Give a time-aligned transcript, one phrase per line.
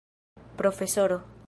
[0.57, 1.23] profesoro